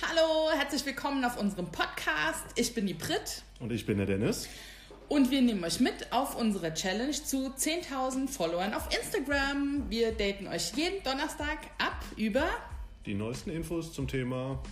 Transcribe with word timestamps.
Hallo, 0.00 0.50
herzlich 0.56 0.86
willkommen 0.86 1.24
auf 1.24 1.40
unserem 1.40 1.66
Podcast. 1.66 2.44
Ich 2.54 2.72
bin 2.72 2.86
die 2.86 2.94
Brit. 2.94 3.42
Und 3.58 3.72
ich 3.72 3.84
bin 3.84 3.96
der 3.96 4.06
Dennis. 4.06 4.48
Und 5.08 5.32
wir 5.32 5.42
nehmen 5.42 5.64
euch 5.64 5.80
mit 5.80 6.12
auf 6.12 6.36
unsere 6.36 6.72
Challenge 6.72 7.10
zu 7.10 7.48
10.000 7.48 8.28
Followern 8.28 8.74
auf 8.74 8.88
Instagram. 8.96 9.90
Wir 9.90 10.12
daten 10.12 10.46
euch 10.46 10.72
jeden 10.76 11.02
Donnerstag 11.02 11.58
ab 11.78 12.04
über 12.16 12.46
die 13.06 13.14
neuesten 13.14 13.50
Infos 13.50 13.92
zum 13.92 14.06
Thema 14.06 14.62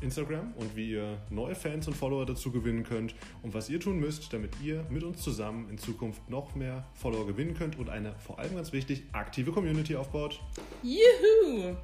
Instagram 0.00 0.54
und 0.56 0.74
wie 0.76 0.92
ihr 0.92 1.18
neue 1.28 1.54
Fans 1.54 1.86
und 1.86 1.94
Follower 1.94 2.24
dazu 2.24 2.50
gewinnen 2.50 2.84
könnt 2.84 3.14
und 3.42 3.52
was 3.52 3.68
ihr 3.68 3.80
tun 3.80 3.98
müsst, 4.00 4.32
damit 4.32 4.52
ihr 4.62 4.86
mit 4.88 5.02
uns 5.02 5.20
zusammen 5.22 5.68
in 5.68 5.76
Zukunft 5.76 6.30
noch 6.30 6.54
mehr 6.54 6.86
Follower 6.94 7.26
gewinnen 7.26 7.54
könnt 7.54 7.78
und 7.78 7.90
eine 7.90 8.14
vor 8.18 8.38
allem 8.38 8.56
ganz 8.56 8.72
wichtig 8.72 9.02
aktive 9.12 9.52
Community 9.52 9.94
aufbaut. 9.94 10.40
Juhu! 10.82 11.76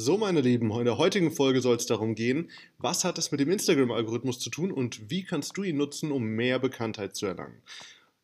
So, 0.00 0.16
meine 0.16 0.42
Lieben, 0.42 0.70
in 0.70 0.84
der 0.84 0.96
heutigen 0.96 1.32
Folge 1.32 1.60
soll 1.60 1.74
es 1.74 1.86
darum 1.86 2.14
gehen, 2.14 2.52
was 2.78 3.04
hat 3.04 3.18
es 3.18 3.32
mit 3.32 3.40
dem 3.40 3.50
Instagram-Algorithmus 3.50 4.38
zu 4.38 4.48
tun 4.48 4.70
und 4.70 5.10
wie 5.10 5.24
kannst 5.24 5.56
du 5.56 5.64
ihn 5.64 5.76
nutzen, 5.76 6.12
um 6.12 6.22
mehr 6.22 6.60
Bekanntheit 6.60 7.16
zu 7.16 7.26
erlangen. 7.26 7.60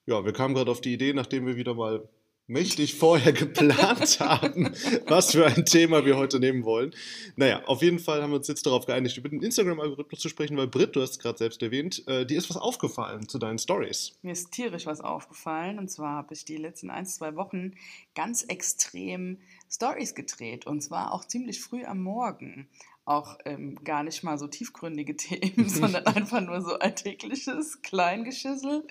Ja, 0.07 0.25
wir 0.25 0.33
kamen 0.33 0.55
gerade 0.55 0.71
auf 0.71 0.81
die 0.81 0.95
Idee, 0.95 1.13
nachdem 1.15 1.47
wir 1.47 1.57
wieder 1.57 1.75
mal 1.75 2.09
mächtig 2.47 2.95
vorher 2.95 3.33
geplant 3.33 4.21
haben, 4.21 4.75
was 5.07 5.33
für 5.33 5.47
ein 5.47 5.65
Thema 5.65 6.05
wir 6.05 6.17
heute 6.17 6.41
nehmen 6.41 6.65
wollen. 6.65 6.95
Naja, 7.37 7.65
auf 7.67 7.83
jeden 7.83 7.99
Fall 7.99 8.23
haben 8.23 8.31
wir 8.31 8.37
uns 8.37 8.49
jetzt 8.49 8.67
darauf 8.67 8.87
geeinigt, 8.87 9.17
über 9.17 9.29
den 9.29 9.43
Instagram-Algorithmus 9.43 10.21
zu 10.21 10.29
sprechen, 10.29 10.57
weil 10.57 10.67
Britt, 10.67 10.97
du 10.97 11.03
hast 11.03 11.13
es 11.13 11.19
gerade 11.19 11.39
selbst 11.39 11.63
erwähnt, 11.63 12.07
äh, 12.07 12.27
dir 12.27 12.39
ist 12.39 12.51
was 12.51 12.57
aufgefallen 12.57 13.29
zu 13.29 13.39
deinen 13.39 13.59
Stories. 13.59 14.13
Mir 14.23 14.33
ist 14.33 14.53
tierisch 14.53 14.87
was 14.87 15.01
aufgefallen 15.01 15.79
und 15.79 15.91
zwar 15.91 16.17
habe 16.17 16.35
ich 16.35 16.45
die 16.45 16.57
letzten 16.57 16.91
ein, 16.91 17.07
zwei 17.07 17.35
Wochen 17.37 17.73
ganz 18.15 18.43
extrem 18.43 19.39
Stories 19.71 20.15
gedreht 20.15 20.67
und 20.67 20.83
zwar 20.83 21.13
auch 21.13 21.25
ziemlich 21.25 21.61
früh 21.61 21.85
am 21.85 22.03
Morgen 22.03 22.69
auch 23.07 23.39
ähm, 23.45 23.77
gar 23.85 24.03
nicht 24.03 24.23
mal 24.23 24.39
so 24.39 24.47
tiefgründige 24.47 25.17
Themen, 25.17 25.69
sondern 25.69 26.07
einfach 26.07 26.41
nur 26.41 26.61
so 26.61 26.79
alltägliches 26.79 27.83
Kleingeschissel. 27.83 28.87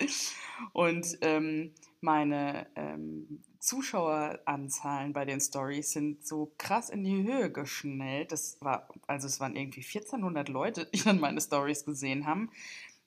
Und 0.71 1.17
ähm, 1.21 1.71
meine 2.03 2.67
ähm, 2.75 3.41
Zuschaueranzahlen 3.59 5.13
bei 5.13 5.25
den 5.25 5.39
Stories 5.39 5.91
sind 5.91 6.27
so 6.27 6.53
krass 6.57 6.89
in 6.89 7.03
die 7.03 7.23
Höhe 7.23 7.51
geschnellt. 7.51 8.31
Das 8.31 8.57
war, 8.59 8.89
also 9.07 9.27
es 9.27 9.39
waren 9.39 9.55
irgendwie 9.55 9.81
1400 9.81 10.49
Leute, 10.49 10.85
die 10.93 11.01
dann 11.01 11.19
meine 11.19 11.41
Stories 11.41 11.85
gesehen 11.85 12.25
haben. 12.25 12.51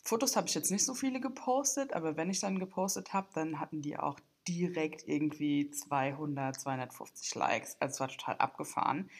Fotos 0.03 0.36
habe 0.36 0.48
ich 0.48 0.55
jetzt 0.55 0.70
nicht 0.70 0.84
so 0.84 0.94
viele 0.94 1.20
gepostet, 1.20 1.92
aber 1.92 2.16
wenn 2.16 2.30
ich 2.30 2.41
dann 2.41 2.58
gepostet 2.58 3.12
habe, 3.12 3.28
dann 3.34 3.61
hatten 3.61 3.83
die 3.83 3.98
auch 3.98 4.19
direkt 4.48 5.06
irgendwie 5.06 5.70
200, 5.70 6.61
250 6.61 7.34
Likes. 7.34 7.77
Also 7.80 7.94
es 7.94 8.00
war 8.00 8.08
total 8.08 8.36
abgefahren. 8.36 9.11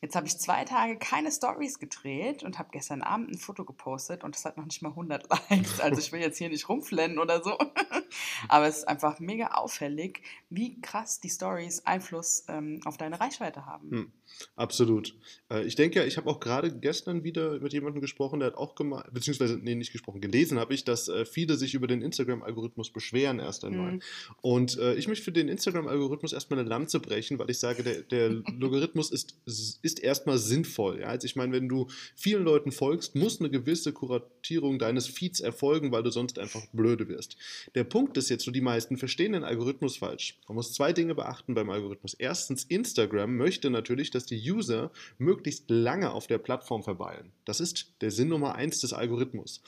Jetzt 0.00 0.14
habe 0.14 0.26
ich 0.26 0.38
zwei 0.38 0.64
Tage 0.64 0.96
keine 0.98 1.32
Stories 1.32 1.78
gedreht 1.78 2.42
und 2.44 2.58
habe 2.58 2.68
gestern 2.72 3.02
Abend 3.02 3.30
ein 3.30 3.38
Foto 3.38 3.64
gepostet 3.64 4.22
und 4.24 4.36
es 4.36 4.44
hat 4.44 4.56
noch 4.56 4.64
nicht 4.64 4.82
mal 4.82 4.90
100 4.90 5.28
Likes. 5.50 5.80
Also 5.80 6.00
ich 6.00 6.12
will 6.12 6.20
jetzt 6.20 6.38
hier 6.38 6.48
nicht 6.48 6.68
rumflennen 6.68 7.18
oder 7.18 7.42
so. 7.42 7.58
Aber 8.48 8.66
es 8.66 8.78
ist 8.78 8.88
einfach 8.88 9.18
mega 9.18 9.48
auffällig, 9.48 10.22
wie 10.50 10.80
krass 10.80 11.20
die 11.20 11.30
Stories 11.30 11.84
Einfluss 11.84 12.44
ähm, 12.48 12.80
auf 12.84 12.96
deine 12.96 13.20
Reichweite 13.20 13.66
haben. 13.66 13.90
Hm, 13.90 14.12
absolut. 14.56 15.14
Äh, 15.50 15.64
ich 15.64 15.74
denke, 15.74 16.04
ich 16.04 16.16
habe 16.16 16.28
auch 16.28 16.40
gerade 16.40 16.72
gestern 16.72 17.24
wieder 17.24 17.58
mit 17.60 17.72
jemandem 17.72 18.00
gesprochen, 18.00 18.40
der 18.40 18.48
hat 18.48 18.56
auch 18.56 18.74
gemeint, 18.74 19.12
beziehungsweise, 19.12 19.58
nee, 19.60 19.74
nicht 19.74 19.92
gesprochen, 19.92 20.20
gelesen 20.20 20.58
habe 20.58 20.74
ich, 20.74 20.84
dass 20.84 21.08
äh, 21.08 21.24
viele 21.24 21.56
sich 21.56 21.74
über 21.74 21.86
den 21.86 22.02
Instagram-Algorithmus 22.02 22.90
beschweren 22.90 23.38
erst 23.38 23.64
einmal. 23.64 23.92
Hm. 23.92 24.02
Und 24.40 24.78
äh, 24.78 24.94
ich 24.94 25.08
möchte 25.08 25.24
für 25.24 25.32
den 25.32 25.48
Instagram-Algorithmus 25.48 26.32
erstmal 26.32 26.60
eine 26.60 26.68
Lanze 26.68 27.00
brechen, 27.00 27.38
weil 27.38 27.50
ich 27.50 27.58
sage, 27.58 27.82
der, 27.82 28.02
der 28.02 28.30
Logarithmus 28.58 29.10
ist, 29.10 29.36
ist 29.82 30.00
erstmal 30.00 30.38
sinnvoll. 30.38 31.00
Ja? 31.00 31.08
Also 31.08 31.26
ich 31.26 31.36
meine, 31.36 31.52
wenn 31.52 31.68
du 31.68 31.88
vielen 32.14 32.44
Leuten 32.44 32.72
folgst, 32.72 33.14
muss 33.14 33.40
eine 33.40 33.50
gewisse 33.50 33.92
Kuratierung 33.92 34.78
deines 34.78 35.06
Feeds 35.06 35.40
erfolgen, 35.40 35.92
weil 35.92 36.02
du 36.02 36.10
sonst 36.10 36.38
einfach 36.38 36.66
blöde 36.72 37.08
wirst. 37.08 37.36
Der 37.74 37.84
Punkt 37.84 38.16
ist 38.16 38.28
jetzt 38.28 38.44
so, 38.44 38.50
die 38.50 38.60
meisten 38.60 38.96
verstehen 38.96 39.32
den 39.32 39.44
Algorithmus 39.44 39.96
falsch. 39.96 40.38
Man 40.48 40.56
muss 40.56 40.72
zwei 40.72 40.92
Dinge 40.92 41.14
beachten 41.14 41.54
beim 41.54 41.70
Algorithmus. 41.70 42.14
Erstens, 42.14 42.64
Instagram 42.64 43.36
möchte 43.36 43.70
natürlich, 43.70 44.10
dass 44.10 44.17
die 44.26 44.50
User 44.50 44.90
möglichst 45.18 45.70
lange 45.70 46.10
auf 46.12 46.26
der 46.26 46.38
Plattform 46.38 46.82
verweilen. 46.82 47.32
Das 47.44 47.60
ist 47.60 47.94
der 48.00 48.10
Sinn 48.10 48.28
Nummer 48.28 48.54
eins 48.54 48.80
des 48.80 48.92
Algorithmus. 48.92 49.62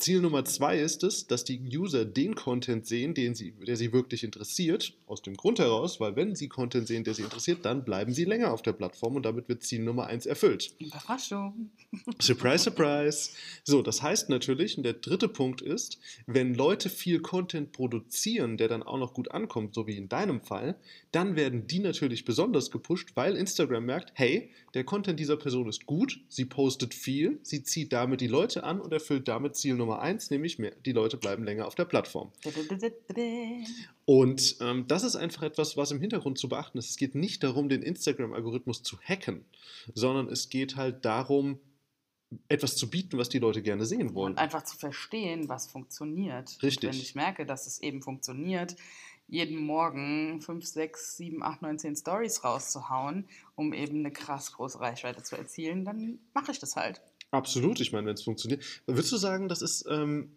Ziel 0.00 0.20
Nummer 0.20 0.44
zwei 0.44 0.78
ist 0.78 1.02
es, 1.02 1.26
dass 1.26 1.42
die 1.42 1.60
User 1.76 2.04
den 2.04 2.36
Content 2.36 2.86
sehen, 2.86 3.14
den 3.14 3.34
sie, 3.34 3.50
der 3.50 3.76
sie 3.76 3.92
wirklich 3.92 4.22
interessiert. 4.22 4.94
Aus 5.08 5.22
dem 5.22 5.34
Grund 5.34 5.58
heraus, 5.58 5.98
weil 5.98 6.14
wenn 6.14 6.36
sie 6.36 6.48
Content 6.48 6.86
sehen, 6.86 7.02
der 7.02 7.14
sie 7.14 7.22
interessiert, 7.22 7.64
dann 7.64 7.84
bleiben 7.84 8.12
sie 8.12 8.24
länger 8.24 8.52
auf 8.52 8.62
der 8.62 8.74
Plattform 8.74 9.16
und 9.16 9.24
damit 9.24 9.48
wird 9.48 9.64
Ziel 9.64 9.82
Nummer 9.82 10.06
eins 10.06 10.24
erfüllt. 10.24 10.72
Überraschung. 10.78 11.70
Surprise, 12.20 12.62
surprise. 12.62 13.30
So, 13.64 13.82
das 13.82 14.00
heißt 14.00 14.28
natürlich, 14.28 14.76
und 14.76 14.84
der 14.84 14.92
dritte 14.92 15.28
Punkt 15.28 15.62
ist, 15.62 15.98
wenn 16.26 16.54
Leute 16.54 16.90
viel 16.90 17.18
Content 17.18 17.72
produzieren, 17.72 18.56
der 18.56 18.68
dann 18.68 18.84
auch 18.84 18.98
noch 18.98 19.14
gut 19.14 19.32
ankommt, 19.32 19.74
so 19.74 19.88
wie 19.88 19.96
in 19.96 20.08
deinem 20.08 20.42
Fall, 20.42 20.76
dann 21.10 21.34
werden 21.34 21.66
die 21.66 21.80
natürlich 21.80 22.24
besonders 22.24 22.70
gepusht, 22.70 23.12
weil 23.14 23.34
Instagram 23.34 23.84
merkt, 23.84 24.12
hey, 24.14 24.50
der 24.74 24.84
Content 24.84 25.18
dieser 25.18 25.36
Person 25.36 25.68
ist 25.68 25.86
gut, 25.86 26.20
sie 26.28 26.44
postet 26.44 26.94
viel, 26.94 27.40
sie 27.42 27.64
zieht 27.64 27.92
damit 27.92 28.20
die 28.20 28.28
Leute 28.28 28.62
an 28.62 28.80
und 28.80 28.92
erfüllt 28.92 29.26
damit 29.26 29.56
Ziel 29.56 29.74
Nummer 29.74 29.87
Nummer 29.88 30.02
eins, 30.02 30.30
nämlich 30.30 30.58
mehr, 30.58 30.72
die 30.84 30.92
Leute 30.92 31.16
bleiben 31.16 31.44
länger 31.44 31.66
auf 31.66 31.74
der 31.74 31.86
Plattform. 31.86 32.30
Und 34.04 34.56
ähm, 34.60 34.86
das 34.86 35.02
ist 35.02 35.16
einfach 35.16 35.42
etwas, 35.42 35.76
was 35.76 35.90
im 35.90 36.00
Hintergrund 36.00 36.38
zu 36.38 36.48
beachten 36.48 36.76
ist. 36.76 36.90
Es 36.90 36.96
geht 36.96 37.14
nicht 37.14 37.42
darum, 37.42 37.70
den 37.70 37.82
Instagram-Algorithmus 37.82 38.82
zu 38.82 38.98
hacken, 39.00 39.46
sondern 39.94 40.28
es 40.28 40.50
geht 40.50 40.76
halt 40.76 41.04
darum, 41.06 41.58
etwas 42.48 42.76
zu 42.76 42.90
bieten, 42.90 43.16
was 43.16 43.30
die 43.30 43.38
Leute 43.38 43.62
gerne 43.62 43.86
sehen 43.86 44.14
wollen. 44.14 44.34
Und 44.34 44.38
einfach 44.38 44.62
zu 44.62 44.76
verstehen, 44.76 45.48
was 45.48 45.66
funktioniert. 45.66 46.62
Richtig. 46.62 46.90
Und 46.90 46.94
wenn 46.94 47.00
ich 47.00 47.14
merke, 47.14 47.46
dass 47.46 47.66
es 47.66 47.80
eben 47.80 48.02
funktioniert, 48.02 48.76
jeden 49.26 49.56
Morgen 49.56 50.42
5, 50.42 50.66
6, 50.66 51.16
7, 51.16 51.42
8, 51.42 51.62
9, 51.62 51.78
10 51.78 51.96
Stories 51.96 52.44
rauszuhauen, 52.44 53.26
um 53.56 53.72
eben 53.72 54.00
eine 54.00 54.10
krass 54.10 54.52
große 54.52 54.80
Reichweite 54.80 55.22
zu 55.22 55.36
erzielen, 55.36 55.86
dann 55.86 56.18
mache 56.34 56.52
ich 56.52 56.58
das 56.58 56.76
halt. 56.76 57.00
Absolut, 57.30 57.80
ich 57.80 57.92
meine, 57.92 58.06
wenn 58.06 58.14
es 58.14 58.22
funktioniert. 58.22 58.64
Würdest 58.86 59.12
du 59.12 59.16
sagen, 59.16 59.48
das 59.48 59.60
ist 59.60 59.86
ähm, 59.88 60.32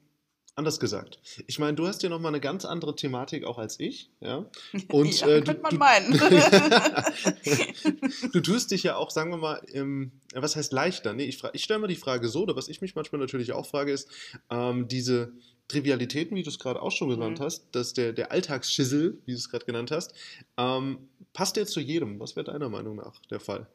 anders 0.56 0.79
gesagt? 0.79 1.19
Ich 1.47 1.57
meine, 1.57 1.75
du 1.75 1.88
hast 1.88 2.03
ja 2.03 2.09
nochmal 2.09 2.31
eine 2.31 2.41
ganz 2.41 2.66
andere 2.66 2.96
Thematik 2.96 3.46
auch 3.46 3.57
als 3.57 3.79
ich, 3.79 4.12
ja? 4.19 4.46
Und, 4.90 5.22
ja, 5.22 5.28
äh, 5.28 5.41
du, 5.41 5.53
man 5.53 5.72
du, 5.72 5.78
meinen. 5.78 6.12
du 8.34 8.41
tust 8.41 8.72
dich 8.72 8.84
ja 8.84 8.97
auch, 8.97 9.09
sagen 9.09 9.31
wir 9.31 9.38
mal, 9.38 9.62
ähm, 9.74 10.12
was 10.34 10.56
heißt 10.56 10.74
leichter? 10.74 11.13
Nee, 11.13 11.25
ich, 11.25 11.41
ich 11.53 11.63
stelle 11.63 11.79
mal 11.79 11.88
die 11.88 11.96
Frage 11.96 12.28
so, 12.28 12.44
oder 12.44 12.56
was 12.56 12.68
ich 12.68 12.81
mich 12.81 12.96
manchmal 12.96 13.22
natürlich 13.22 13.53
auch 13.53 13.66
frage, 13.66 13.94
ist, 13.94 14.09
ähm, 14.50 14.88
diese 14.88 15.31
Trivialitäten, 15.69 16.35
wie 16.35 16.44
du 16.44 16.50
es 16.50 16.59
gerade 16.59 16.81
auch 16.81 16.91
schon 16.91 17.09
genannt 17.09 17.40
mhm. 17.40 17.46
hast, 17.46 17.68
dass 17.72 17.94
der, 17.94 18.12
der 18.12 18.34
Alltagsschissel, 18.34 19.22
wie 19.25 19.31
du 19.31 19.38
es 19.38 19.50
gerade 19.50 19.66
genannt 19.66 19.91
hast, 19.91 20.13
ähm, 20.58 20.97
passt 21.31 21.56
der 21.56 21.66
zu 21.66 21.79
jedem? 21.79 22.19
Was 22.19 22.35
wäre 22.35 22.44
deiner 22.44 22.68
Meinung 22.68 22.97
nach 22.97 23.22
der 23.29 23.40
Fall? 23.40 23.68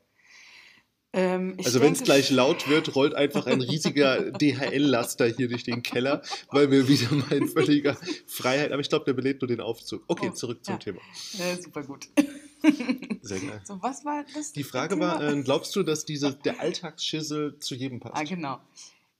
Ähm, 1.17 1.57
also 1.65 1.81
wenn 1.81 1.95
es 1.95 2.03
gleich 2.03 2.31
laut 2.31 2.69
wird, 2.69 2.95
rollt 2.95 3.15
einfach 3.15 3.47
ein 3.47 3.63
riesiger 3.63 4.31
DHL-Laster 4.39 5.27
hier 5.27 5.49
durch 5.49 5.65
den 5.65 5.83
Keller, 5.83 6.21
weil 6.51 6.71
wir 6.71 6.87
wieder 6.89 7.11
mal 7.11 7.33
in 7.33 7.49
völliger 7.49 7.97
Freiheit, 8.27 8.71
aber 8.71 8.83
ich 8.83 8.91
glaube, 8.91 9.07
der 9.07 9.15
belebt 9.15 9.41
nur 9.41 9.49
den 9.49 9.63
Aufzug. 9.63 10.05
Okay, 10.09 10.29
oh, 10.31 10.35
zurück 10.35 10.63
zum 10.63 10.75
ja. 10.75 10.79
Thema. 10.79 11.01
Ja, 11.33 11.57
super 11.57 11.83
gut. 11.85 12.09
Sehr 13.23 13.41
geil. 13.41 13.63
So, 13.65 13.81
was 13.81 14.05
war 14.05 14.27
das? 14.35 14.53
Die 14.53 14.63
Frage 14.63 15.01
war, 15.01 15.23
äh, 15.23 15.43
glaubst 15.43 15.75
du, 15.75 15.83
dass 15.83 16.05
diese, 16.05 16.35
der 16.35 16.61
Alltagsschissel 16.61 17.59
zu 17.61 17.75
jedem 17.75 17.99
passt? 17.99 18.17
Ah, 18.17 18.25
genau. 18.25 18.61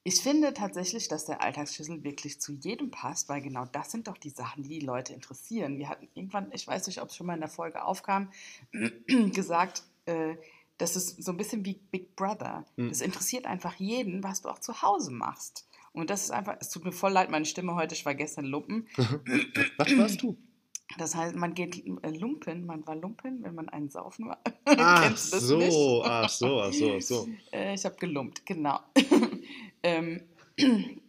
Ich 0.05 0.21
finde 0.21 0.53
tatsächlich, 0.53 1.09
dass 1.09 1.25
der 1.25 1.41
Alltagsschüssel 1.41 2.05
wirklich 2.05 2.41
zu 2.41 2.53
jedem 2.53 2.91
passt, 2.91 3.31
weil 3.31 3.41
genau 3.41 3.65
das 3.73 3.91
sind 3.91 4.07
doch 4.07 4.19
die 4.19 4.31
Sachen, 4.31 4.63
die 4.63 4.81
die 4.81 4.87
Leute 4.87 5.15
interessieren. 5.15 5.79
Wir 5.79 5.89
hatten 5.89 6.09
irgendwann, 6.15 6.53
ich 6.53 6.67
weiß 6.67 6.87
nicht, 6.89 7.01
ob 7.01 7.09
es 7.09 7.17
schon 7.17 7.27
mal 7.27 7.35
in 7.35 7.41
der 7.41 7.49
Folge 7.49 7.83
aufkam, 7.83 8.31
gesagt, 9.33 9.83
äh, 10.05 10.37
das 10.79 10.97
ist 10.97 11.23
so 11.23 11.33
ein 11.33 11.37
bisschen 11.37 11.65
wie 11.65 11.81
Big 11.91 12.17
Brother. 12.17 12.65
Mhm. 12.77 12.89
Das 12.89 13.01
interessiert 13.01 13.47
einfach 13.47 13.75
jeden, 13.77 14.23
was 14.23 14.43
du 14.43 14.49
auch 14.49 14.59
zu 14.59 14.83
Hause 14.83 15.11
machst. 15.11 15.69
Und 15.93 16.11
das 16.11 16.25
ist 16.25 16.31
einfach, 16.31 16.57
es 16.61 16.69
tut 16.69 16.85
mir 16.85 16.93
voll 16.93 17.13
leid, 17.13 17.31
meine 17.31 17.47
Stimme 17.47 17.75
heute, 17.75 17.95
ich 17.95 18.05
war 18.05 18.15
gestern 18.15 18.45
Lumpen. 18.45 18.87
was 19.79 19.97
warst 19.97 20.23
du? 20.23 20.37
Das 20.99 21.15
heißt, 21.15 21.35
man 21.35 21.55
geht 21.55 21.85
äh, 21.85 22.11
lumpen, 22.11 22.65
man 22.65 22.87
war 22.87 22.95
lumpen, 22.95 23.43
wenn 23.43 23.55
man 23.55 23.69
einen 23.69 23.89
saufen 23.89 24.29
war. 24.29 24.41
Ach 24.65 25.17
so, 25.17 25.59
nicht? 25.59 25.77
ach 26.05 26.29
so, 26.29 26.61
ach 26.61 26.73
so, 26.73 26.95
ach 26.97 27.03
so. 27.03 27.29
Äh, 27.53 27.75
ich 27.75 27.85
habe 27.85 27.97
gelumpt, 27.97 28.47
genau. 28.47 28.81
ähm, 29.83 30.23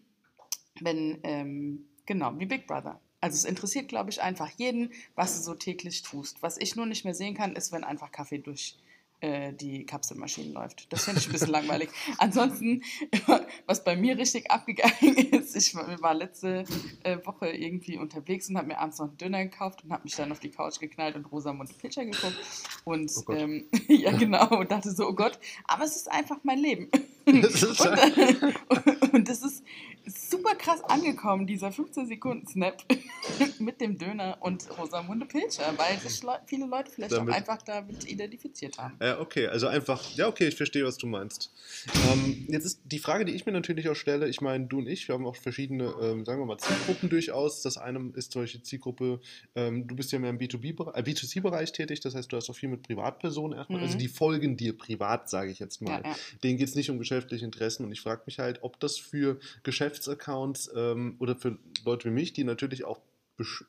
wenn, 0.79 1.19
ähm, 1.23 1.85
genau, 2.05 2.37
wie 2.39 2.45
Big 2.45 2.65
Brother. 2.65 2.99
Also 3.21 3.35
es 3.35 3.45
interessiert, 3.45 3.87
glaube 3.87 4.09
ich, 4.09 4.21
einfach 4.21 4.49
jeden, 4.57 4.91
was 5.15 5.37
du 5.37 5.43
so 5.43 5.55
täglich 5.55 6.01
tust. 6.01 6.41
Was 6.41 6.57
ich 6.57 6.75
nur 6.75 6.85
nicht 6.85 7.03
mehr 7.03 7.15
sehen 7.15 7.35
kann, 7.35 7.55
ist, 7.55 7.71
wenn 7.71 7.83
einfach 7.83 8.11
Kaffee 8.11 8.39
durch 8.39 8.77
äh, 9.19 9.53
die 9.53 9.85
Kapselmaschine 9.85 10.53
läuft. 10.53 10.91
Das 10.93 11.05
finde 11.05 11.19
ich 11.19 11.27
ein 11.27 11.31
bisschen 11.31 11.49
langweilig. 11.49 11.89
Ansonsten, 12.19 12.83
was 13.65 13.83
bei 13.83 13.95
mir 13.95 14.17
richtig 14.17 14.51
abgegangen 14.51 15.15
ist, 15.31 15.55
ich 15.55 15.75
war 15.75 16.13
letzte 16.13 16.65
äh, 17.03 17.17
Woche 17.25 17.49
irgendwie 17.49 17.97
unterwegs 17.97 18.49
und 18.49 18.57
habe 18.57 18.67
mir 18.67 18.77
abends 18.77 18.99
noch 18.99 19.07
einen 19.07 19.17
Döner 19.17 19.43
gekauft 19.43 19.83
und 19.83 19.91
habe 19.91 20.03
mich 20.03 20.15
dann 20.15 20.31
auf 20.31 20.39
die 20.39 20.49
Couch 20.49 20.79
geknallt 20.79 21.15
und 21.15 21.25
Rosamunde 21.31 21.73
Pilcher 21.73 22.05
geguckt. 22.05 22.37
Und 22.83 23.11
oh 23.27 23.33
ähm, 23.33 23.65
ja, 23.87 24.11
genau, 24.11 24.59
und 24.59 24.71
dachte 24.71 24.91
so, 24.91 25.07
oh 25.07 25.13
Gott, 25.13 25.39
aber 25.65 25.85
es 25.85 25.95
ist 25.95 26.11
einfach 26.11 26.37
mein 26.43 26.59
Leben. 26.59 26.89
Das 27.25 27.63
und, 27.63 27.97
äh, 27.97 28.53
und 29.11 29.27
das 29.27 29.41
ist 29.41 29.63
super 30.07 30.55
krass 30.55 30.83
angekommen, 30.83 31.47
dieser 31.47 31.69
15-Sekunden-Snap 31.69 32.83
mit 33.59 33.81
dem 33.81 33.97
Döner 33.97 34.37
und 34.41 34.67
Rosamunde 34.77 35.25
Pilcher, 35.25 35.73
weil 35.77 35.97
sich 35.99 36.23
Le 36.23 36.39
viele 36.45 36.65
Leute 36.65 36.91
vielleicht 36.91 37.13
damit, 37.13 37.33
auch 37.33 37.37
einfach 37.37 37.61
damit 37.61 38.09
identifiziert 38.09 38.77
haben. 38.77 38.97
Ja, 39.01 39.19
okay, 39.19 39.47
also 39.47 39.67
einfach, 39.67 40.03
ja, 40.15 40.27
okay, 40.27 40.47
ich 40.47 40.55
verstehe, 40.55 40.85
was 40.85 40.97
du 40.97 41.07
meinst. 41.07 41.51
Ähm, 42.11 42.45
jetzt 42.49 42.65
ist 42.65 42.81
die 42.85 42.99
Frage, 42.99 43.25
die 43.25 43.33
ich 43.33 43.45
mir 43.45 43.51
natürlich 43.51 43.89
auch 43.89 43.95
stelle, 43.95 44.27
ich 44.27 44.41
meine, 44.41 44.65
du 44.65 44.79
und 44.79 44.87
ich, 44.87 45.07
wir 45.07 45.15
haben 45.15 45.25
auch 45.25 45.35
verschiedene, 45.35 45.93
ähm, 46.01 46.25
sagen 46.25 46.41
wir 46.41 46.45
mal, 46.45 46.57
Zielgruppen 46.57 47.09
durchaus. 47.09 47.61
Das 47.61 47.77
eine 47.77 48.11
ist 48.15 48.31
solche 48.31 48.61
Zielgruppe, 48.61 49.19
ähm, 49.55 49.87
du 49.87 49.95
bist 49.95 50.11
ja 50.11 50.19
mehr 50.19 50.29
im 50.29 50.37
B2B-Bereich, 50.37 50.95
äh, 50.95 51.01
B2C-Bereich 51.01 51.71
tätig, 51.71 51.99
das 51.99 52.15
heißt, 52.15 52.31
du 52.31 52.37
hast 52.37 52.49
auch 52.49 52.55
viel 52.55 52.69
mit 52.69 52.83
Privatpersonen 52.83 53.57
erstmal, 53.57 53.79
also 53.79 53.87
mhm. 53.87 53.95
also 53.95 53.97
die 53.97 54.07
folgen 54.07 54.57
dir 54.57 54.77
privat, 54.77 55.29
sage 55.29 55.51
ich 55.51 55.59
jetzt 55.59 55.81
mal. 55.81 56.01
Ja, 56.03 56.09
ja. 56.09 56.15
Denen 56.43 56.57
geht 56.57 56.67
es 56.67 56.75
nicht 56.75 56.89
um 56.89 56.99
geschäftliche 56.99 57.45
Interessen 57.45 57.85
und 57.85 57.91
ich 57.91 58.01
frage 58.01 58.23
mich 58.25 58.39
halt, 58.39 58.59
ob 58.63 58.79
das 58.79 58.97
für 58.97 59.39
Geschäftsaccounts 59.97 60.71
ähm, 60.75 61.15
oder 61.19 61.35
für 61.35 61.57
Leute 61.85 62.09
wie 62.09 62.13
mich, 62.13 62.33
die 62.33 62.43
natürlich 62.43 62.85
auch 62.85 62.99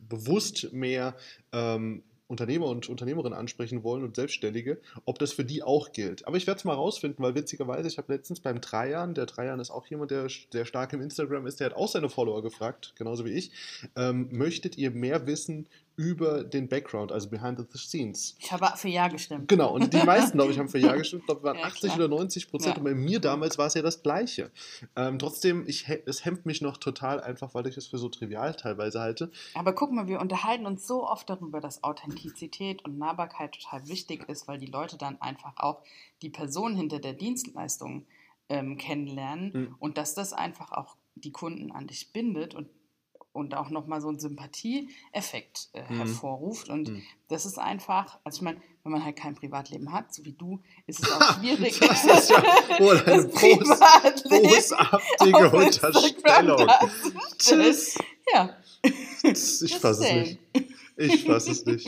bewusst 0.00 0.72
mehr 0.72 1.14
ähm, 1.52 2.02
Unternehmer 2.26 2.66
und 2.66 2.88
Unternehmerinnen 2.88 3.38
ansprechen 3.38 3.82
wollen 3.82 4.04
und 4.04 4.16
Selbstständige, 4.16 4.80
ob 5.06 5.19
das 5.19 5.32
für 5.32 5.44
die 5.44 5.62
auch 5.62 5.92
gilt. 5.92 6.26
Aber 6.26 6.36
ich 6.36 6.46
werde 6.46 6.58
es 6.58 6.64
mal 6.64 6.75
rausfinden, 6.75 7.25
weil 7.25 7.34
witzigerweise, 7.34 7.88
ich 7.88 7.96
habe 7.96 8.12
letztens 8.12 8.40
beim 8.40 8.60
Trajan, 8.60 9.14
der 9.14 9.26
Trajan 9.26 9.60
ist 9.60 9.70
auch 9.70 9.86
jemand, 9.86 10.10
der 10.10 10.28
sehr 10.28 10.66
stark 10.66 10.92
im 10.92 11.00
Instagram 11.00 11.46
ist, 11.46 11.60
der 11.60 11.66
hat 11.66 11.76
auch 11.76 11.88
seine 11.88 12.10
Follower 12.10 12.42
gefragt, 12.42 12.92
genauso 12.96 13.25
wie 13.25 13.32
ich, 13.32 13.50
ähm, 13.96 14.28
möchtet 14.30 14.76
ihr 14.76 14.90
mehr 14.90 15.26
wissen 15.26 15.66
über 15.99 16.45
den 16.45 16.69
Background, 16.69 17.11
also 17.11 17.29
behind 17.29 17.59
the 17.59 17.77
scenes. 17.77 18.37
Ich 18.39 18.53
habe 18.53 18.71
für 18.77 18.89
Ja 18.89 19.09
gestimmt. 19.09 19.49
Genau, 19.49 19.75
und 19.75 19.93
die 19.93 20.05
meisten, 20.05 20.39
glaube 20.39 20.53
ich, 20.53 20.59
haben 20.59 20.69
für 20.69 20.79
Ja 20.79 20.95
gestimmt. 20.97 21.23
Ich 21.23 21.27
glaube, 21.27 21.43
waren 21.43 21.59
ja, 21.59 21.65
80 21.65 21.81
klar. 21.81 21.97
oder 21.97 22.09
90 22.09 22.49
Prozent. 22.49 22.77
Ja. 22.77 22.79
Und 22.79 22.85
bei 22.85 22.95
mir 22.95 23.19
damals 23.19 23.59
war 23.59 23.67
es 23.67 23.75
ja 23.75 23.83
das 23.83 24.05
Gleiche. 24.05 24.53
Ähm, 24.95 25.19
trotzdem, 25.19 25.65
ich, 25.67 25.89
es 26.06 26.25
hemmt 26.25 26.47
mich 26.47 26.62
noch 26.62 26.77
total 26.77 27.21
einfach, 27.21 27.53
weil 27.53 27.67
ich 27.67 27.77
es 27.77 27.89
für 27.89 27.99
so 27.99 28.09
trivial 28.09 28.55
teilweise 28.55 29.00
halte. 29.00 29.33
Aber 29.55 29.73
guck 29.73 29.91
mal, 29.91 30.06
wir 30.06 30.21
unterhalten 30.21 30.67
uns 30.67 30.87
so 30.87 31.05
oft 31.05 31.29
darüber, 31.29 31.61
dass 31.61 31.83
Authentizität 31.83 32.85
und 32.85 32.97
Nahbarkeit 32.97 33.59
total 33.61 33.89
wichtig 33.89 34.29
ist, 34.29 34.47
weil 34.47 34.59
die 34.59 34.67
Leute 34.67 34.99
dann 34.99 35.21
einfach 35.21 35.55
auch 35.56 35.83
die 36.23 36.31
Person 36.31 36.77
hinter 36.77 37.00
der 37.00 37.15
Dienstleistung 37.15 38.06
ähm, 38.49 38.79
kennenlernen 38.79 39.50
mhm. 39.53 39.75
und 39.81 39.99
dass 39.99 40.15
das 40.15 40.33
einfach 40.33 40.71
auch 40.71 40.95
die 41.17 41.33
Kunden 41.33 41.73
an 41.73 41.89
dich 41.89 42.12
bindet 42.12 42.55
und 42.55 42.69
und 43.38 43.55
auch 43.55 43.70
nochmal 43.70 44.00
so 44.00 44.08
einen 44.08 44.19
Sympathieeffekt 44.19 45.69
äh, 45.73 45.82
mhm. 45.82 45.99
hervorruft. 45.99 46.69
Und 46.69 46.88
mhm. 46.88 47.02
das 47.29 47.46
ist 47.46 47.58
einfach, 47.58 48.19
also 48.25 48.37
ich 48.37 48.43
meine, 48.43 48.61
wenn 48.82 48.93
man 48.93 49.05
halt 49.05 49.17
kein 49.17 49.35
Privatleben 49.35 49.93
hat, 49.93 50.12
so 50.12 50.25
wie 50.25 50.32
du, 50.32 50.61
ist 50.87 51.00
es 51.00 51.12
auch 51.12 51.35
schwierig. 51.38 51.79
das 51.79 52.05
ist 52.05 52.31
ja 52.31 52.43
wohl 52.79 53.00
eine 53.00 53.29
großartige 53.29 55.50
Unterstellung. 55.50 56.69
Tschüss. 57.38 57.96
Ja. 58.35 58.56
Ich 59.23 59.76
fasse 59.76 60.05
es 60.05 60.12
nicht. 60.12 60.38
Ich 60.99 61.25
fasse 61.25 61.52
es 61.52 61.64
nicht. 61.64 61.87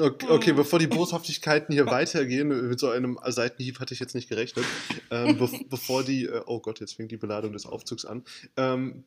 Okay, 0.00 0.26
okay, 0.30 0.52
bevor 0.52 0.78
die 0.78 0.86
Boshaftigkeiten 0.86 1.74
hier 1.74 1.86
weitergehen, 1.86 2.68
mit 2.68 2.80
so 2.80 2.88
einem 2.88 3.18
Seitenhieb 3.26 3.80
hatte 3.80 3.92
ich 3.92 4.00
jetzt 4.00 4.14
nicht 4.14 4.30
gerechnet, 4.30 4.64
ähm, 5.10 5.36
be 5.36 5.50
bevor 5.68 6.02
die, 6.02 6.24
äh, 6.24 6.40
oh 6.46 6.60
Gott, 6.60 6.80
jetzt 6.80 6.94
fängt 6.94 7.10
die 7.10 7.18
Beladung 7.18 7.52
des 7.52 7.66
Aufzugs 7.66 8.06
an, 8.06 8.24
ähm, 8.56 9.04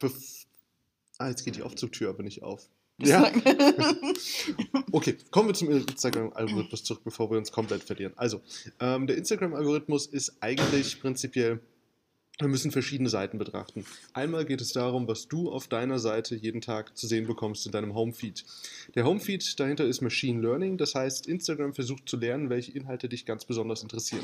Ah, 1.17 1.29
jetzt 1.29 1.45
geht 1.45 1.56
die 1.56 1.63
Aufzugtür 1.63 2.09
aber 2.09 2.23
nicht 2.23 2.44
auf. 2.44 2.69
Ja. 2.97 3.31
okay, 4.91 5.17
kommen 5.31 5.50
wir 5.50 5.53
zum 5.53 5.69
Instagram-Algorithmus 5.69 6.83
zurück, 6.83 7.03
bevor 7.03 7.29
wir 7.29 7.38
uns 7.38 7.51
komplett 7.51 7.83
verlieren. 7.83 8.13
Also, 8.15 8.41
ähm, 8.79 9.07
der 9.07 9.17
Instagram-Algorithmus 9.17 10.07
ist 10.07 10.38
eigentlich 10.41 11.00
prinzipiell, 11.01 11.59
wir 12.39 12.50
müssen 12.50 12.71
verschiedene 12.71 13.07
Seiten 13.07 13.38
betrachten. 13.38 13.85
Einmal 14.13 14.44
geht 14.44 14.59
es 14.59 14.73
darum, 14.73 15.07
was 15.07 15.29
du 15.29 15.51
auf 15.51 15.69
deiner 15.69 16.00
Seite 16.00 16.35
jeden 16.35 16.59
Tag 16.59 16.97
zu 16.97 17.07
sehen 17.07 17.27
bekommst 17.27 17.65
in 17.65 17.71
deinem 17.71 17.95
Homefeed. 17.95 18.44
Der 18.94 19.06
Homefeed 19.06 19.57
dahinter 19.57 19.85
ist 19.85 20.01
Machine 20.01 20.41
Learning, 20.41 20.77
das 20.77 20.95
heißt, 20.95 21.27
Instagram 21.27 21.73
versucht 21.73 22.09
zu 22.09 22.17
lernen, 22.17 22.50
welche 22.50 22.73
Inhalte 22.73 23.07
dich 23.07 23.25
ganz 23.25 23.45
besonders 23.45 23.83
interessieren. 23.83 24.23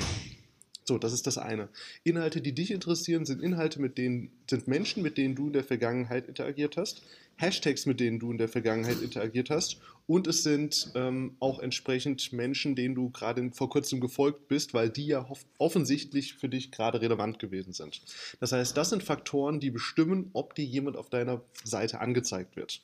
So, 0.91 0.97
das 0.97 1.13
ist 1.13 1.25
das 1.25 1.37
eine. 1.37 1.69
Inhalte, 2.03 2.41
die 2.41 2.51
dich 2.51 2.69
interessieren, 2.69 3.25
sind 3.25 3.41
Inhalte, 3.41 3.79
mit 3.79 3.97
denen 3.97 4.29
sind 4.49 4.67
Menschen, 4.67 5.01
mit 5.01 5.17
denen 5.17 5.35
du 5.35 5.47
in 5.47 5.53
der 5.53 5.63
Vergangenheit 5.63 6.27
interagiert 6.27 6.75
hast, 6.75 7.01
Hashtags, 7.37 7.85
mit 7.85 8.01
denen 8.01 8.19
du 8.19 8.29
in 8.29 8.37
der 8.37 8.49
Vergangenheit 8.49 9.01
interagiert 9.01 9.49
hast, 9.49 9.79
und 10.05 10.27
es 10.27 10.43
sind 10.43 10.91
ähm, 10.95 11.37
auch 11.39 11.59
entsprechend 11.59 12.33
Menschen, 12.33 12.75
denen 12.75 12.93
du 12.93 13.09
gerade 13.09 13.51
vor 13.53 13.69
kurzem 13.69 14.01
gefolgt 14.01 14.49
bist, 14.49 14.73
weil 14.73 14.89
die 14.89 15.07
ja 15.07 15.25
offensichtlich 15.57 16.33
für 16.33 16.49
dich 16.49 16.71
gerade 16.71 16.99
relevant 16.99 17.39
gewesen 17.39 17.71
sind. 17.71 18.01
Das 18.41 18.51
heißt, 18.51 18.75
das 18.75 18.89
sind 18.89 19.01
Faktoren, 19.01 19.61
die 19.61 19.71
bestimmen, 19.71 20.29
ob 20.33 20.55
dir 20.55 20.65
jemand 20.65 20.97
auf 20.97 21.09
deiner 21.09 21.41
Seite 21.63 22.01
angezeigt 22.01 22.57
wird. 22.57 22.81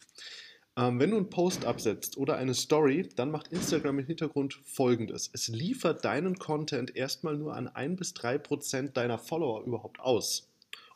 Ähm, 0.78 1.00
wenn 1.00 1.10
du 1.10 1.18
einen 1.18 1.30
Post 1.32 1.66
absetzt 1.66 2.18
oder 2.18 2.38
eine 2.38 2.54
Story, 2.54 3.10
dann 3.16 3.32
macht 3.32 3.48
Instagram 3.48 3.98
im 4.00 4.06
Hintergrund 4.06 4.60
folgendes. 4.64 5.30
Es 5.34 5.48
liefert 5.48 6.06
deinen 6.06 6.38
Content 6.38 6.96
erstmal 6.96 7.36
nur 7.36 7.56
an 7.56 7.68
1 7.68 7.98
bis 7.98 8.14
3 8.14 8.38
Prozent 8.38 8.96
deiner 8.96 9.18
Follower 9.18 9.64
überhaupt 9.66 10.00
aus 10.00 10.48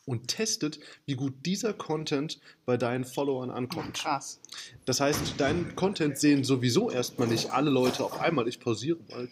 und 0.06 0.28
testet, 0.28 0.80
wie 1.06 1.16
gut 1.16 1.34
dieser 1.46 1.74
Content 1.74 2.40
bei 2.66 2.78
deinen 2.78 3.06
Followern 3.06 3.50
ankommt. 3.50 3.96
Krass. 3.96 4.40
Das 4.86 5.00
heißt, 5.00 5.40
deinen 5.40 5.76
Content 5.76 6.18
sehen 6.18 6.44
sowieso 6.44 6.92
erstmal 6.92 7.28
nicht 7.28 7.52
alle 7.52 7.72
Leute 7.72 8.04
auf 8.04 8.20
einmal. 8.20 8.48
Ich 8.48 8.60
pausiere 8.60 9.00
mal 9.10 9.30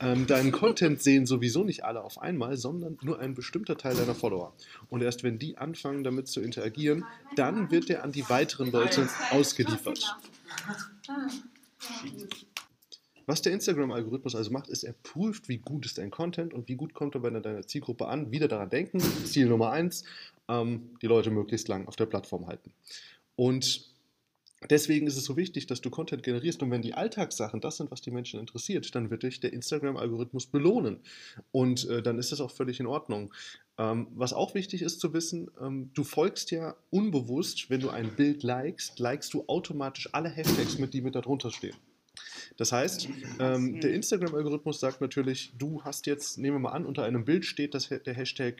ähm, 0.00 0.26
deinen 0.26 0.52
Content 0.52 1.02
sehen 1.02 1.26
sowieso 1.26 1.64
nicht 1.64 1.84
alle 1.84 2.02
auf 2.02 2.20
einmal, 2.20 2.56
sondern 2.56 2.98
nur 3.02 3.18
ein 3.20 3.34
bestimmter 3.34 3.76
Teil 3.76 3.94
deiner 3.94 4.14
Follower. 4.14 4.54
Und 4.90 5.02
erst 5.02 5.22
wenn 5.22 5.38
die 5.38 5.58
anfangen, 5.58 6.04
damit 6.04 6.28
zu 6.28 6.40
interagieren, 6.40 7.04
dann 7.36 7.70
wird 7.70 7.88
der 7.88 8.02
an 8.02 8.12
die 8.12 8.28
weiteren 8.28 8.72
Leute 8.72 9.08
ausgeliefert. 9.30 10.16
Was 13.26 13.42
der 13.42 13.52
Instagram-Algorithmus 13.52 14.34
also 14.34 14.50
macht, 14.50 14.68
ist, 14.68 14.82
er 14.82 14.94
prüft, 14.94 15.48
wie 15.48 15.58
gut 15.58 15.86
ist 15.86 15.98
dein 15.98 16.10
Content 16.10 16.52
und 16.52 16.68
wie 16.68 16.74
gut 16.74 16.92
kommt 16.92 17.14
er 17.14 17.20
bei 17.20 17.30
deiner 17.30 17.66
Zielgruppe 17.66 18.08
an. 18.08 18.32
Wieder 18.32 18.48
daran 18.48 18.70
denken, 18.70 19.00
Ziel 19.24 19.46
Nummer 19.46 19.70
eins, 19.70 20.04
ähm, 20.48 20.90
die 21.00 21.06
Leute 21.06 21.30
möglichst 21.30 21.68
lang 21.68 21.86
auf 21.86 21.96
der 21.96 22.06
Plattform 22.06 22.48
halten. 22.48 22.72
Und 23.36 23.91
Deswegen 24.70 25.06
ist 25.06 25.16
es 25.16 25.24
so 25.24 25.36
wichtig, 25.36 25.66
dass 25.66 25.80
du 25.80 25.90
Content 25.90 26.22
generierst 26.22 26.62
und 26.62 26.70
wenn 26.70 26.82
die 26.82 26.94
Alltagssachen 26.94 27.60
das 27.60 27.76
sind, 27.76 27.90
was 27.90 28.00
die 28.00 28.10
Menschen 28.10 28.40
interessiert, 28.40 28.94
dann 28.94 29.10
wird 29.10 29.22
dich 29.22 29.40
der 29.40 29.52
Instagram-Algorithmus 29.52 30.46
belohnen 30.46 31.00
und 31.50 31.88
äh, 31.88 32.02
dann 32.02 32.18
ist 32.18 32.32
das 32.32 32.40
auch 32.40 32.50
völlig 32.50 32.80
in 32.80 32.86
Ordnung. 32.86 33.32
Ähm, 33.78 34.08
was 34.14 34.32
auch 34.32 34.54
wichtig 34.54 34.82
ist 34.82 35.00
zu 35.00 35.12
wissen, 35.12 35.50
ähm, 35.60 35.90
du 35.94 36.04
folgst 36.04 36.50
ja 36.50 36.76
unbewusst, 36.90 37.70
wenn 37.70 37.80
du 37.80 37.90
ein 37.90 38.14
Bild 38.14 38.42
likest, 38.42 38.98
likest 38.98 39.34
du 39.34 39.44
automatisch 39.46 40.08
alle 40.12 40.28
Hashtags 40.28 40.78
mit, 40.78 40.94
die 40.94 41.00
mit 41.00 41.14
darunter 41.14 41.50
stehen. 41.50 41.76
Das 42.56 42.72
heißt, 42.72 43.08
ähm, 43.40 43.80
der 43.80 43.94
Instagram-Algorithmus 43.94 44.78
sagt 44.80 45.00
natürlich, 45.00 45.52
du 45.56 45.82
hast 45.82 46.06
jetzt, 46.06 46.38
nehmen 46.38 46.56
wir 46.56 46.60
mal 46.60 46.72
an, 46.72 46.84
unter 46.84 47.04
einem 47.04 47.24
Bild 47.24 47.44
steht 47.44 47.74
das, 47.74 47.88
der 47.88 48.14
Hashtag 48.14 48.56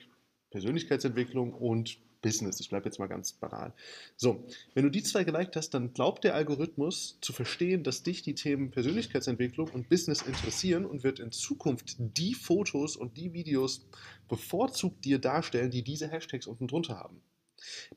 Persönlichkeitsentwicklung 0.51 1.53
und 1.53 1.99
Business. 2.23 2.61
Ich 2.61 2.71
bleibe 2.71 2.87
jetzt 2.87 2.99
mal 2.99 3.09
ganz 3.09 3.33
banal. 3.33 3.75
So, 4.17 4.47
wenn 4.75 4.85
du 4.85 4.91
die 4.91 5.03
zwei 5.03 5.25
geliked 5.25 5.57
hast, 5.57 5.71
dann 5.71 5.93
glaubt 5.93 6.25
der 6.25 6.35
Algorithmus 6.35 7.19
zu 7.21 7.33
verstehen, 7.33 7.83
dass 7.83 8.03
dich 8.03 8.23
die 8.23 8.35
Themen 8.35 8.71
Persönlichkeitsentwicklung 8.71 9.69
und 9.69 9.89
Business 9.89 10.23
interessieren 10.23 10.87
und 10.87 11.05
wird 11.05 11.19
in 11.19 11.33
Zukunft 11.33 11.97
die 11.99 12.35
Fotos 12.35 12.97
und 12.97 13.17
die 13.17 13.35
Videos 13.35 13.87
bevorzugt 14.29 15.05
dir 15.05 15.19
darstellen, 15.19 15.71
die 15.71 15.83
diese 15.83 16.09
Hashtags 16.09 16.47
unten 16.47 16.69
drunter 16.69 16.97
haben. 16.97 17.21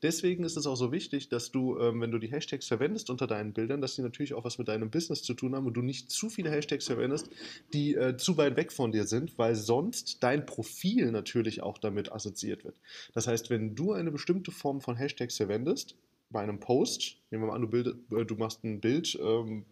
Deswegen 0.01 0.43
ist 0.43 0.57
es 0.57 0.67
auch 0.67 0.75
so 0.75 0.91
wichtig, 0.91 1.29
dass 1.29 1.51
du, 1.51 1.79
ähm, 1.79 2.01
wenn 2.01 2.11
du 2.11 2.19
die 2.19 2.31
Hashtags 2.31 2.67
verwendest 2.67 3.09
unter 3.09 3.27
deinen 3.27 3.53
Bildern, 3.53 3.81
dass 3.81 3.95
die 3.95 4.01
natürlich 4.01 4.33
auch 4.33 4.43
was 4.43 4.57
mit 4.57 4.67
deinem 4.67 4.89
Business 4.89 5.23
zu 5.23 5.33
tun 5.33 5.55
haben 5.55 5.65
und 5.65 5.73
du 5.73 5.81
nicht 5.81 6.11
zu 6.11 6.29
viele 6.29 6.51
Hashtags 6.51 6.85
verwendest, 6.85 7.29
die 7.73 7.95
äh, 7.95 8.17
zu 8.17 8.37
weit 8.37 8.55
weg 8.55 8.71
von 8.71 8.91
dir 8.91 9.05
sind, 9.05 9.37
weil 9.37 9.55
sonst 9.55 10.23
dein 10.23 10.45
Profil 10.45 11.11
natürlich 11.11 11.61
auch 11.61 11.77
damit 11.77 12.11
assoziiert 12.11 12.63
wird. 12.63 12.79
Das 13.13 13.27
heißt, 13.27 13.49
wenn 13.49 13.75
du 13.75 13.93
eine 13.93 14.11
bestimmte 14.11 14.51
Form 14.51 14.81
von 14.81 14.95
Hashtags 14.95 15.37
verwendest, 15.37 15.95
bei 16.29 16.41
einem 16.41 16.59
Post, 16.59 17.17
nehmen 17.29 17.43
wir 17.43 17.47
mal 17.47 17.55
an, 17.55 17.61
du, 17.61 17.67
bild, 17.67 17.95
äh, 18.11 18.25
du 18.25 18.35
machst 18.35 18.63
ein 18.63 18.81
Bild 18.81 19.17
ähm, 19.21 19.65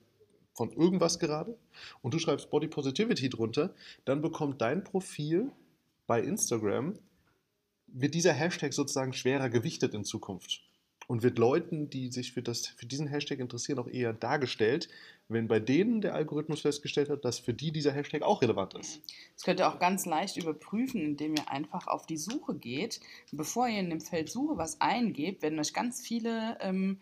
von 0.53 0.71
irgendwas 0.71 1.19
gerade 1.19 1.57
und 2.01 2.13
du 2.13 2.19
schreibst 2.19 2.49
Body 2.49 2.67
Positivity 2.67 3.29
drunter, 3.29 3.73
dann 4.05 4.21
bekommt 4.21 4.61
dein 4.61 4.83
Profil 4.83 5.51
bei 6.07 6.21
Instagram 6.21 6.93
wird 7.93 8.15
dieser 8.15 8.33
Hashtag 8.33 8.73
sozusagen 8.73 9.13
schwerer 9.13 9.49
gewichtet 9.49 9.93
in 9.93 10.03
Zukunft 10.03 10.61
und 11.07 11.23
wird 11.23 11.37
Leuten, 11.37 11.89
die 11.89 12.11
sich 12.11 12.33
für, 12.33 12.41
das, 12.41 12.67
für 12.67 12.85
diesen 12.85 13.07
Hashtag 13.07 13.39
interessieren, 13.39 13.79
auch 13.79 13.87
eher 13.87 14.13
dargestellt, 14.13 14.89
wenn 15.27 15.47
bei 15.47 15.59
denen 15.59 16.01
der 16.01 16.15
Algorithmus 16.15 16.61
festgestellt 16.61 17.09
hat, 17.09 17.25
dass 17.25 17.39
für 17.39 17.53
die 17.53 17.71
dieser 17.71 17.91
Hashtag 17.91 18.23
auch 18.23 18.41
relevant 18.41 18.73
ist. 18.75 19.01
Das 19.35 19.43
könnt 19.43 19.59
ihr 19.59 19.67
auch 19.67 19.79
ganz 19.79 20.05
leicht 20.05 20.37
überprüfen, 20.37 21.01
indem 21.01 21.35
ihr 21.35 21.49
einfach 21.49 21.87
auf 21.87 22.05
die 22.05 22.17
Suche 22.17 22.55
geht. 22.55 22.99
Bevor 23.31 23.67
ihr 23.67 23.79
in 23.79 23.89
dem 23.89 24.01
Feld 24.01 24.29
Suche 24.29 24.57
was 24.57 24.81
eingebt, 24.81 25.41
werden 25.41 25.59
euch 25.59 25.73
ganz 25.73 26.01
viele 26.01 26.57
ähm, 26.61 26.99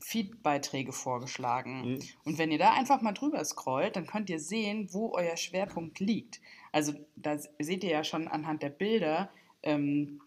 Feed-Beiträge 0.00 0.92
vorgeschlagen. 0.92 1.92
Mhm. 1.92 1.98
Und 2.24 2.38
wenn 2.38 2.50
ihr 2.50 2.58
da 2.58 2.72
einfach 2.72 3.00
mal 3.00 3.12
drüber 3.12 3.44
scrollt, 3.44 3.96
dann 3.96 4.06
könnt 4.06 4.30
ihr 4.30 4.40
sehen, 4.40 4.88
wo 4.92 5.12
euer 5.12 5.36
Schwerpunkt 5.36 6.00
liegt. 6.00 6.40
Also 6.72 6.94
da 7.16 7.38
seht 7.58 7.84
ihr 7.84 7.90
ja 7.90 8.04
schon 8.04 8.26
anhand 8.26 8.62
der 8.62 8.70
Bilder, 8.70 9.30
ähm, 9.64 10.20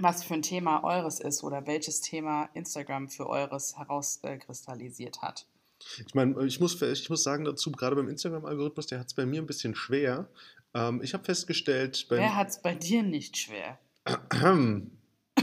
was 0.00 0.24
für 0.24 0.34
ein 0.34 0.42
Thema 0.42 0.82
eures 0.82 1.20
ist 1.20 1.44
oder 1.44 1.66
welches 1.66 2.00
Thema 2.00 2.48
Instagram 2.54 3.08
für 3.08 3.28
eures 3.28 3.76
herauskristallisiert 3.76 5.22
hat. 5.22 5.46
Ich 6.06 6.14
meine, 6.14 6.44
ich 6.46 6.60
muss, 6.60 6.80
ich 6.80 7.10
muss 7.10 7.22
sagen 7.22 7.44
dazu, 7.44 7.70
gerade 7.70 7.94
beim 7.94 8.08
Instagram-Algorithmus, 8.08 8.86
der 8.86 9.00
hat 9.00 9.08
es 9.08 9.14
bei 9.14 9.26
mir 9.26 9.42
ein 9.42 9.46
bisschen 9.46 9.74
schwer. 9.74 10.28
Ähm, 10.72 11.00
ich 11.02 11.14
habe 11.14 11.24
festgestellt, 11.24 12.06
Wer 12.08 12.34
hat 12.34 12.48
es 12.48 12.62
bei 12.62 12.74
dir 12.74 13.02
nicht 13.02 13.36
schwer? 13.36 13.78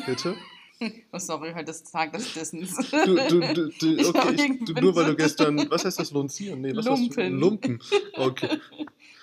bitte? 0.06 0.36
Oh, 1.14 1.20
sorry, 1.20 1.54
heute 1.54 1.72
ist 1.72 1.92
Tag 1.92 2.14
des 2.14 2.34
Dissens. 2.34 2.76
Du, 2.92 3.16
du, 3.16 3.40
du, 3.54 3.70
du, 3.70 4.10
okay, 4.10 4.58
ich, 4.60 4.66
du, 4.66 4.82
nur 4.82 4.96
weil 4.96 5.06
du 5.06 5.16
gestern, 5.16 5.70
was 5.70 5.86
heißt 5.86 6.00
das, 6.00 6.12
Lunzieren? 6.12 6.62
Nee, 6.62 6.76
was 6.76 6.86
Lumpen. 6.86 7.32
du? 7.34 7.38
Lumpen. 7.38 7.80
Okay. 8.16 8.60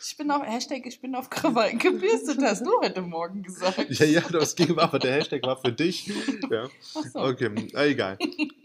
Ich 0.00 0.16
bin 0.16 0.30
auf 0.30 0.42
Hashtag, 0.42 0.86
ich 0.86 1.00
bin 1.00 1.14
auf 1.16 1.28
Krawall 1.28 1.76
gebürstet, 1.76 2.38
hast 2.40 2.64
du 2.64 2.70
heute 2.80 3.02
Morgen 3.02 3.42
gesagt. 3.42 3.90
Ja, 3.90 4.06
ja, 4.06 4.20
das 4.20 4.54
ging 4.54 4.78
aber 4.78 4.98
der 4.98 5.16
Hashtag 5.16 5.42
war 5.42 5.60
für 5.60 5.72
dich. 5.72 6.10
Ja. 6.50 6.68
Ach 6.94 7.04
so. 7.04 7.18
Okay, 7.18 7.50
ah, 7.74 7.84
egal. 7.84 8.16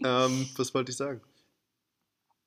ähm, 0.02 0.48
was 0.56 0.72
wollte 0.72 0.92
ich 0.92 0.96
sagen? 0.96 1.20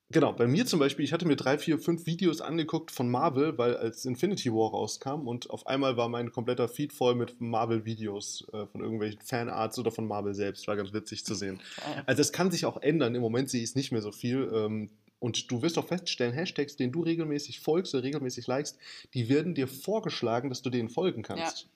Genau, 0.09 0.31
bei 0.31 0.47
mir 0.47 0.65
zum 0.65 0.79
Beispiel, 0.79 1.03
ich 1.03 1.11
hatte 1.11 1.27
mir 1.27 1.35
drei, 1.35 1.57
vier, 1.57 1.79
fünf 1.79 2.05
Videos 2.05 2.39
angeguckt 2.39 2.91
von 2.91 3.09
Marvel, 3.09 3.57
weil 3.57 3.75
als 3.75 4.05
Infinity 4.05 4.53
War 4.53 4.71
rauskam 4.71 5.27
und 5.27 5.49
auf 5.49 5.67
einmal 5.67 5.97
war 5.97 6.07
mein 6.07 6.31
kompletter 6.31 6.69
Feed 6.69 6.93
voll 6.93 7.15
mit 7.15 7.41
Marvel-Videos 7.41 8.47
äh, 8.53 8.67
von 8.67 8.81
irgendwelchen 8.81 9.19
Fanarts 9.21 9.77
oder 9.79 9.91
von 9.91 10.07
Marvel 10.07 10.33
selbst. 10.33 10.65
War 10.67 10.77
ganz 10.77 10.93
witzig 10.93 11.25
zu 11.25 11.35
sehen. 11.35 11.59
Also 12.05 12.21
es 12.21 12.31
kann 12.31 12.51
sich 12.51 12.65
auch 12.65 12.81
ändern. 12.81 13.15
Im 13.15 13.21
Moment 13.21 13.49
sehe 13.49 13.61
ich 13.61 13.69
es 13.69 13.75
nicht 13.75 13.91
mehr 13.91 14.01
so 14.01 14.11
viel. 14.11 14.49
Ähm, 14.53 14.89
und 15.19 15.51
du 15.51 15.61
wirst 15.61 15.77
auch 15.77 15.87
feststellen, 15.87 16.33
Hashtags, 16.33 16.77
denen 16.77 16.93
du 16.93 17.01
regelmäßig 17.01 17.59
folgst 17.59 17.93
oder 17.93 18.03
regelmäßig 18.03 18.47
likest, 18.47 18.77
die 19.13 19.29
werden 19.29 19.55
dir 19.55 19.67
vorgeschlagen, 19.67 20.49
dass 20.49 20.61
du 20.61 20.69
denen 20.69 20.89
folgen 20.89 21.23
kannst. 21.23 21.67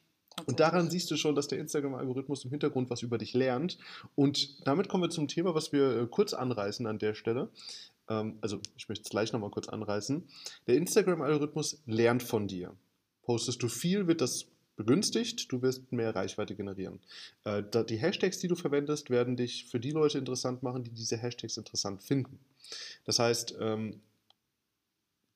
Und 0.45 0.59
daran 0.59 0.89
siehst 0.89 1.11
du 1.11 1.17
schon, 1.17 1.35
dass 1.35 1.47
der 1.47 1.59
Instagram-Algorithmus 1.59 2.45
im 2.45 2.51
Hintergrund 2.51 2.89
was 2.89 3.01
über 3.01 3.17
dich 3.17 3.33
lernt. 3.33 3.77
Und 4.15 4.65
damit 4.65 4.87
kommen 4.87 5.03
wir 5.03 5.09
zum 5.09 5.27
Thema, 5.27 5.53
was 5.53 5.71
wir 5.73 6.01
äh, 6.01 6.07
kurz 6.07 6.33
anreißen 6.33 6.87
an 6.87 6.99
der 6.99 7.13
Stelle. 7.13 7.49
Ähm, 8.11 8.37
also, 8.41 8.59
ich 8.77 8.89
möchte 8.89 9.03
es 9.03 9.09
gleich 9.09 9.31
nochmal 9.31 9.49
kurz 9.49 9.69
anreißen. 9.69 10.23
Der 10.67 10.75
Instagram-Algorithmus 10.75 11.81
lernt 11.85 12.23
von 12.23 12.47
dir. 12.47 12.75
Postest 13.23 13.63
du 13.63 13.67
viel, 13.67 14.07
wird 14.07 14.21
das 14.21 14.47
begünstigt, 14.75 15.51
du 15.51 15.61
wirst 15.61 15.91
mehr 15.91 16.15
Reichweite 16.15 16.55
generieren. 16.55 16.99
Äh, 17.43 17.63
die 17.87 17.97
Hashtags, 17.97 18.39
die 18.39 18.47
du 18.47 18.55
verwendest, 18.55 19.09
werden 19.09 19.37
dich 19.37 19.65
für 19.65 19.79
die 19.79 19.91
Leute 19.91 20.17
interessant 20.17 20.63
machen, 20.63 20.83
die 20.83 20.91
diese 20.91 21.17
Hashtags 21.17 21.57
interessant 21.57 22.03
finden. 22.03 22.39
Das 23.05 23.19
heißt, 23.19 23.55
ähm, 23.59 24.01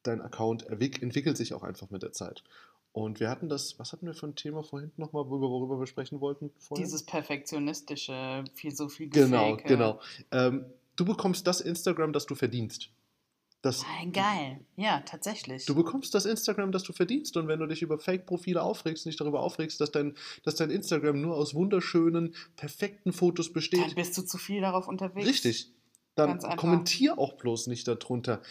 dein 0.03 0.21
Account 0.21 0.67
entwickelt 0.67 1.37
sich 1.37 1.53
auch 1.53 1.63
einfach 1.63 1.89
mit 1.89 2.03
der 2.03 2.11
Zeit. 2.11 2.43
Und 2.91 3.19
wir 3.19 3.29
hatten 3.29 3.49
das, 3.49 3.77
was 3.77 3.91
hatten 3.91 4.05
wir 4.05 4.13
für 4.13 4.25
ein 4.27 4.35
Thema 4.35 4.63
vorhin 4.63 4.91
nochmal, 4.95 5.29
worüber, 5.29 5.79
wir 5.79 5.85
sprechen 5.85 6.21
wollten? 6.21 6.51
Vorhin? 6.57 6.85
Dieses 6.85 7.03
perfektionistische, 7.03 8.45
viel 8.53 8.73
so 8.73 8.87
viel 8.87 9.09
Genau, 9.09 9.57
Gefake. 9.57 9.67
genau. 9.67 9.99
Ähm, 10.31 10.65
du 10.95 11.05
bekommst 11.05 11.47
das 11.47 11.61
Instagram, 11.61 12.13
das 12.13 12.25
du 12.25 12.35
verdienst. 12.35 12.89
Das, 13.61 13.81
Nein, 13.81 14.11
geil. 14.11 14.59
Ja, 14.75 14.99
tatsächlich. 14.99 15.65
du 15.65 15.73
bekommst 15.73 16.13
das 16.13 16.25
Instagram, 16.25 16.71
das 16.71 16.83
du 16.83 16.93
verdienst. 16.93 17.35
Und 17.35 17.47
wenn 17.47 17.59
du 17.59 17.65
dich 17.65 17.81
über 17.81 17.97
Fake-Profile 17.97 18.61
aufregst, 18.61 19.07
nicht 19.07 19.19
darüber 19.19 19.39
aufregst, 19.39 19.81
dass 19.81 19.89
dein, 19.91 20.13
dass 20.43 20.53
dein 20.53 20.69
Instagram 20.69 21.19
nur 21.19 21.35
aus 21.35 21.55
wunderschönen, 21.55 22.35
perfekten 22.57 23.11
Fotos 23.11 23.47
Dann 23.47 23.53
besteht. 23.53 23.95
bist 23.95 24.15
du 24.17 24.21
zu 24.21 24.37
viel 24.37 24.61
darauf 24.61 24.87
unterwegs. 24.87 25.27
Richtig. 25.27 25.71
Dann 26.15 26.39
kommentier 26.55 27.19
auch 27.19 27.33
bloß 27.33 27.67
nicht 27.67 27.87
darunter. 27.87 28.41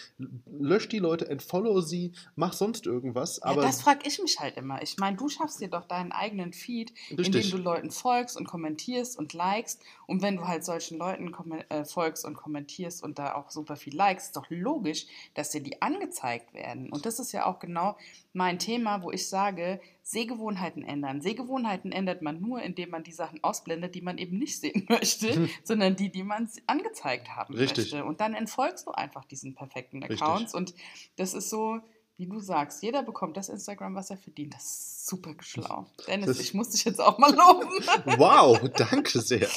Lösch 0.46 0.88
die 0.88 0.98
Leute, 0.98 1.28
entfollow 1.28 1.80
sie, 1.80 2.12
mach 2.36 2.52
sonst 2.52 2.84
irgendwas. 2.84 3.38
Ja, 3.38 3.50
Aber 3.50 3.62
das 3.62 3.80
frage 3.80 4.06
ich 4.06 4.20
mich 4.20 4.38
halt 4.38 4.58
immer. 4.58 4.82
Ich 4.82 4.98
meine, 4.98 5.16
du 5.16 5.30
schaffst 5.30 5.60
dir 5.60 5.68
doch 5.68 5.86
deinen 5.86 6.12
eigenen 6.12 6.52
Feed, 6.52 6.92
in 7.08 7.16
dem 7.16 7.24
Richtig. 7.24 7.50
du 7.50 7.56
Leuten 7.56 7.90
folgst 7.90 8.36
und 8.36 8.46
kommentierst 8.46 9.18
und 9.18 9.32
likest. 9.32 9.80
Und 10.06 10.20
wenn 10.20 10.36
du 10.36 10.46
halt 10.46 10.64
solchen 10.64 10.98
Leuten 10.98 11.32
äh, 11.70 11.86
folgst 11.86 12.26
und 12.26 12.36
kommentierst 12.36 13.02
und 13.02 13.18
da 13.18 13.34
auch 13.34 13.50
super 13.50 13.76
viel 13.76 13.96
likest, 13.96 14.26
ist 14.26 14.36
doch 14.36 14.50
logisch, 14.50 15.06
dass 15.32 15.50
dir 15.50 15.62
die 15.62 15.80
angezeigt 15.80 16.52
werden. 16.52 16.92
Und 16.92 17.06
das 17.06 17.18
ist 17.18 17.32
ja 17.32 17.46
auch 17.46 17.60
genau 17.60 17.96
mein 18.34 18.58
Thema, 18.58 19.02
wo 19.02 19.10
ich 19.10 19.26
sage, 19.26 19.80
Sehgewohnheiten 20.06 20.82
ändern. 20.84 21.22
Sehgewohnheiten 21.22 21.90
ändert 21.90 22.20
man 22.20 22.38
nur, 22.40 22.60
indem 22.62 22.90
man 22.90 23.02
die 23.04 23.12
Sachen 23.12 23.42
ausblendet, 23.42 23.94
die 23.94 24.02
man 24.02 24.18
eben 24.18 24.38
nicht 24.38 24.60
sehen 24.60 24.86
möchte, 24.88 25.34
Hm. 25.34 25.48
sondern 25.64 25.96
die, 25.96 26.12
die 26.12 26.22
man 26.22 26.48
angezeigt 26.66 27.30
haben 27.34 27.54
Richtig. 27.54 27.90
möchte. 27.92 28.04
Und 28.04 28.20
dann 28.20 28.34
entfolgst 28.34 28.86
du 28.86 28.90
einfach 28.92 29.24
diesen 29.24 29.54
perfekten 29.54 30.02
Richtig. 30.02 30.20
Accounts. 30.22 30.54
Und 30.54 30.74
das 31.16 31.32
ist 31.32 31.48
so, 31.48 31.80
wie 32.18 32.26
du 32.28 32.38
sagst, 32.38 32.82
jeder 32.82 33.02
bekommt 33.02 33.36
das 33.38 33.48
Instagram, 33.48 33.94
was 33.96 34.10
er 34.10 34.18
verdient. 34.18 34.54
Das 34.54 34.62
ist 34.62 35.06
super 35.06 35.34
schlau. 35.40 35.86
Dennis, 36.06 36.26
Das- 36.26 36.40
ich 36.40 36.52
muss 36.54 36.68
dich 36.70 36.84
jetzt 36.84 37.00
auch 37.00 37.16
mal 37.18 37.34
loben. 37.34 37.70
wow, 38.18 38.60
danke 38.76 39.20
sehr. 39.20 39.48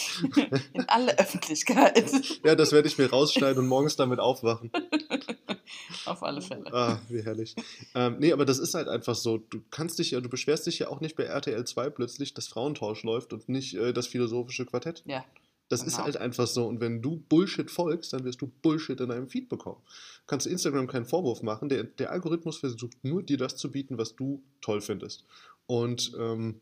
In 0.74 0.88
alle 0.88 1.20
Öffentlichkeit. 1.20 2.10
Ja, 2.46 2.56
das 2.56 2.72
werde 2.72 2.88
ich 2.88 2.98
mir 2.98 3.10
rausschneiden 3.10 3.60
und 3.60 3.68
morgens 3.68 3.98
damit 3.98 4.20
aufwachen. 4.22 4.72
Auf 6.06 6.24
alle 6.24 6.42
Fälle. 6.42 6.72
Ah, 6.74 7.00
wie 7.10 7.22
herrlich. 7.22 7.56
Ähm, 7.96 8.18
nee, 8.20 8.32
aber 8.34 8.46
das 8.46 8.60
ist 8.60 8.74
halt 8.74 8.88
einfach 8.88 9.16
so. 9.16 9.38
Du 9.38 9.62
kannst 9.72 10.00
dich 10.00 10.12
ja, 10.12 10.22
du 10.22 10.30
beschwerst 10.30 10.68
dich 10.68 10.80
ja 10.80 10.88
auch 10.90 11.02
nicht 11.02 11.16
bei 11.16 11.24
RTL 11.24 11.66
2 11.66 11.90
plötzlich, 11.90 12.34
dass 12.34 12.48
Frauentausch 12.48 13.04
läuft 13.04 13.34
und 13.34 13.48
nicht 13.50 13.76
äh, 13.76 13.94
das 13.94 14.08
philosophische 14.08 14.66
Quartett. 14.66 15.04
Ja, 15.06 15.26
Das 15.70 15.84
ist 15.84 15.94
Genau. 15.96 16.06
halt 16.06 16.18
einfach 16.18 16.48
so. 16.48 16.66
Und 16.66 16.80
wenn 16.80 17.02
du 17.02 17.18
Bullshit 17.30 17.70
folgst, 17.70 18.14
dann 18.14 18.24
wirst 18.24 18.42
du 18.42 18.48
Bullshit 18.62 19.00
in 19.02 19.10
deinem 19.10 19.28
Feed 19.28 19.50
bekommen. 19.50 19.82
Kannst 20.26 20.46
du 20.46 20.50
Instagram 20.50 20.88
keinen 20.88 21.06
Vorwurf 21.06 21.42
machen. 21.44 21.68
Der, 21.70 21.84
der 21.84 22.12
Algorithmus 22.12 22.58
versucht 22.58 23.04
nur, 23.04 23.22
dir 23.24 23.38
das 23.38 23.58
zu 23.58 23.70
bieten, 23.72 23.98
was 23.98 24.16
du 24.16 24.42
toll 24.62 24.80
findest. 24.82 25.26
Und 25.66 26.14
ähm, 26.18 26.62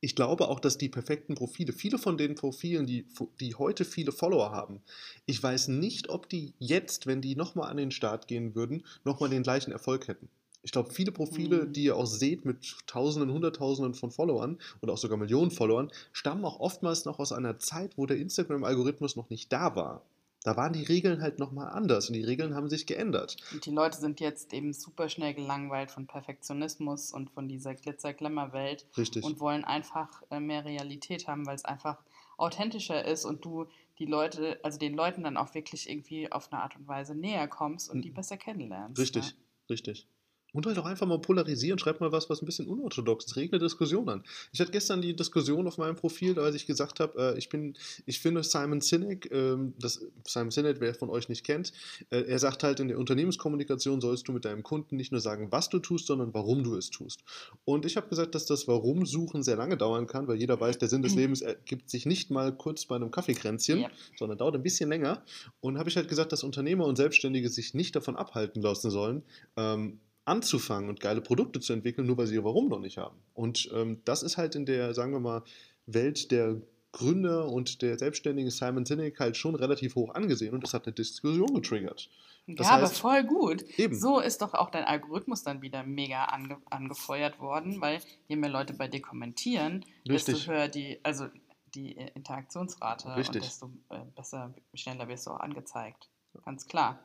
ich 0.00 0.16
glaube 0.16 0.48
auch, 0.48 0.60
dass 0.60 0.78
die 0.78 0.88
perfekten 0.88 1.34
Profile, 1.34 1.72
viele 1.72 1.98
von 1.98 2.16
den 2.16 2.34
Profilen, 2.34 2.86
die, 2.86 3.06
die 3.38 3.54
heute 3.54 3.84
viele 3.84 4.12
Follower 4.12 4.50
haben, 4.50 4.80
ich 5.26 5.42
weiß 5.42 5.68
nicht, 5.68 6.08
ob 6.08 6.28
die 6.28 6.54
jetzt, 6.58 7.06
wenn 7.06 7.20
die 7.20 7.36
nochmal 7.36 7.70
an 7.70 7.76
den 7.76 7.90
Start 7.90 8.26
gehen 8.28 8.54
würden, 8.54 8.84
nochmal 9.04 9.30
den 9.30 9.42
gleichen 9.42 9.72
Erfolg 9.72 10.08
hätten. 10.08 10.28
Ich 10.62 10.72
glaube, 10.72 10.92
viele 10.92 11.10
Profile, 11.12 11.64
Mhm. 11.64 11.72
die 11.72 11.84
ihr 11.84 11.96
auch 11.96 12.06
seht 12.06 12.44
mit 12.44 12.76
Tausenden, 12.86 13.32
Hunderttausenden 13.32 13.94
von 13.94 14.10
Followern 14.10 14.58
oder 14.82 14.92
auch 14.92 14.98
sogar 14.98 15.16
Millionen 15.16 15.50
Followern, 15.50 15.90
stammen 16.12 16.44
auch 16.44 16.60
oftmals 16.60 17.04
noch 17.06 17.18
aus 17.18 17.32
einer 17.32 17.58
Zeit, 17.58 17.96
wo 17.96 18.04
der 18.06 18.18
Instagram-Algorithmus 18.18 19.16
noch 19.16 19.30
nicht 19.30 19.50
da 19.52 19.74
war. 19.74 20.02
Da 20.42 20.56
waren 20.56 20.72
die 20.72 20.84
Regeln 20.84 21.20
halt 21.20 21.38
nochmal 21.38 21.68
anders 21.70 22.08
und 22.08 22.14
die 22.14 22.24
Regeln 22.24 22.54
haben 22.54 22.68
sich 22.70 22.86
geändert. 22.86 23.36
und 23.52 23.66
die 23.66 23.70
Leute 23.70 23.98
sind 23.98 24.20
jetzt 24.20 24.52
eben 24.54 24.72
super 24.72 25.08
schnell 25.10 25.34
gelangweilt 25.34 25.90
von 25.90 26.06
Perfektionismus 26.06 27.12
und 27.12 27.30
von 27.30 27.46
dieser 27.48 27.74
Glitzer-Glamour-Welt 27.74 28.86
Richtig. 28.96 29.22
und 29.24 29.38
wollen 29.40 29.64
einfach 29.64 30.22
äh, 30.30 30.40
mehr 30.40 30.64
Realität 30.64 31.28
haben, 31.28 31.46
weil 31.46 31.56
es 31.56 31.64
einfach 31.66 32.02
authentischer 32.38 33.04
ist 33.04 33.26
und 33.26 33.44
du 33.44 33.66
die 33.98 34.06
Leute, 34.06 34.58
also 34.62 34.78
den 34.78 34.94
Leuten 34.94 35.22
dann 35.24 35.36
auch 35.36 35.52
wirklich 35.54 35.90
irgendwie 35.90 36.32
auf 36.32 36.50
eine 36.50 36.62
Art 36.62 36.74
und 36.76 36.88
Weise 36.88 37.14
näher 37.14 37.46
kommst 37.46 37.90
und 37.90 38.00
die 38.02 38.10
Mhm. 38.10 38.14
besser 38.14 38.38
kennenlernst. 38.38 38.98
Richtig, 38.98 39.26
Ja. 39.26 39.32
richtig. 39.68 40.06
Und 40.52 40.66
halt 40.66 40.78
auch 40.78 40.84
einfach 40.86 41.06
mal 41.06 41.20
polarisieren, 41.20 41.78
schreibt 41.78 42.00
mal 42.00 42.12
was, 42.12 42.28
was 42.30 42.42
ein 42.42 42.46
bisschen 42.46 42.66
unorthodox 42.66 43.26
ist. 43.26 43.36
Regt 43.36 43.52
eine 43.52 43.62
Diskussion 43.62 44.08
an. 44.08 44.24
Ich 44.52 44.60
hatte 44.60 44.72
gestern 44.72 45.00
die 45.02 45.14
Diskussion 45.14 45.66
auf 45.66 45.78
meinem 45.78 45.96
Profil, 45.96 46.38
als 46.38 46.54
ich 46.56 46.66
gesagt 46.66 47.00
habe, 47.00 47.34
äh, 47.34 47.38
ich 47.38 47.48
bin, 47.48 47.76
ich 48.06 48.20
finde 48.20 48.42
Simon 48.42 48.80
Sinek, 48.80 49.30
ähm, 49.32 49.74
das, 49.78 50.04
Simon 50.26 50.50
Sinek, 50.50 50.80
wer 50.80 50.94
von 50.94 51.10
euch 51.10 51.28
nicht 51.28 51.44
kennt, 51.44 51.72
äh, 52.10 52.22
er 52.22 52.38
sagt 52.38 52.62
halt, 52.62 52.80
in 52.80 52.88
der 52.88 52.98
Unternehmenskommunikation 52.98 54.00
sollst 54.00 54.28
du 54.28 54.32
mit 54.32 54.44
deinem 54.44 54.62
Kunden 54.62 54.96
nicht 54.96 55.12
nur 55.12 55.20
sagen, 55.20 55.48
was 55.50 55.68
du 55.68 55.78
tust, 55.78 56.06
sondern 56.06 56.34
warum 56.34 56.62
du 56.64 56.76
es 56.76 56.90
tust. 56.90 57.22
Und 57.64 57.86
ich 57.86 57.96
habe 57.96 58.08
gesagt, 58.08 58.34
dass 58.34 58.46
das 58.46 58.66
Warum-Suchen 58.68 59.42
sehr 59.42 59.56
lange 59.56 59.76
dauern 59.76 60.06
kann, 60.06 60.26
weil 60.28 60.36
jeder 60.36 60.60
weiß, 60.60 60.78
der 60.78 60.88
Sinn 60.88 61.02
des 61.02 61.14
Lebens 61.16 61.40
ergibt 61.42 61.90
sich 61.90 62.06
nicht 62.06 62.30
mal 62.30 62.52
kurz 62.56 62.86
bei 62.86 62.96
einem 62.96 63.10
Kaffeekränzchen, 63.10 63.80
Ja. 63.80 63.90
sondern 64.18 64.38
dauert 64.38 64.54
ein 64.56 64.62
bisschen 64.62 64.88
länger. 64.88 65.22
Und 65.60 65.78
habe 65.78 65.88
ich 65.88 65.96
halt 65.96 66.08
gesagt, 66.08 66.32
dass 66.32 66.42
Unternehmer 66.44 66.86
und 66.86 66.96
Selbstständige 66.96 67.48
sich 67.48 67.74
nicht 67.74 67.94
davon 67.96 68.16
abhalten 68.16 68.62
lassen 68.62 68.90
sollen, 68.90 69.22
ähm, 69.56 70.00
anzufangen 70.30 70.88
und 70.88 71.00
geile 71.00 71.20
Produkte 71.20 71.60
zu 71.60 71.72
entwickeln, 71.72 72.06
nur 72.06 72.16
weil 72.16 72.26
sie 72.26 72.34
ihr 72.36 72.44
Warum 72.44 72.68
noch 72.68 72.80
nicht 72.80 72.96
haben. 72.98 73.16
Und 73.34 73.68
ähm, 73.74 74.00
das 74.04 74.22
ist 74.22 74.36
halt 74.36 74.54
in 74.54 74.64
der, 74.64 74.94
sagen 74.94 75.12
wir 75.12 75.20
mal, 75.20 75.42
Welt 75.86 76.30
der 76.30 76.56
Gründer 76.92 77.48
und 77.48 77.82
der 77.82 77.98
Selbstständigen 77.98 78.50
Simon 78.50 78.84
Sinek 78.84 79.20
halt 79.20 79.36
schon 79.36 79.54
relativ 79.54 79.94
hoch 79.94 80.14
angesehen 80.14 80.54
und 80.54 80.62
das 80.64 80.74
hat 80.74 80.86
eine 80.86 80.94
Diskussion 80.94 81.54
getriggert. 81.54 82.08
Das 82.46 82.66
ja, 82.66 82.74
aber 82.74 82.86
heißt- 82.86 82.94
voll 83.00 83.24
gut. 83.24 83.62
Eben. 83.78 83.94
So 83.94 84.18
ist 84.18 84.42
doch 84.42 84.54
auch 84.54 84.70
dein 84.70 84.84
Algorithmus 84.84 85.42
dann 85.42 85.62
wieder 85.62 85.84
mega 85.84 86.24
ange 86.24 86.56
angefeuert 86.70 87.38
worden, 87.38 87.80
weil 87.80 88.00
je 88.28 88.36
mehr 88.36 88.50
Leute 88.50 88.72
bei 88.74 88.88
dir 88.88 89.02
kommentieren, 89.02 89.84
Richtig. 90.08 90.34
desto 90.36 90.50
höher 90.50 90.68
die, 90.68 90.98
also 91.04 91.26
die 91.74 91.96
äh, 91.96 92.10
Interaktionsrate 92.14 93.14
Richtig. 93.16 93.36
und 93.36 93.44
desto 93.44 93.70
äh, 93.90 93.98
besser, 94.16 94.52
schneller 94.74 95.06
wirst 95.08 95.26
du 95.26 95.30
auch 95.30 95.40
angezeigt. 95.40 96.08
Ganz 96.44 96.66
klar. 96.66 96.98